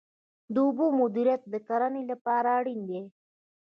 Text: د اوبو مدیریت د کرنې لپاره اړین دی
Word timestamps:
د 0.53 0.55
اوبو 0.67 0.85
مدیریت 0.99 1.41
د 1.53 1.55
کرنې 1.67 2.03
لپاره 2.11 2.49
اړین 2.59 2.79
دی 2.89 3.01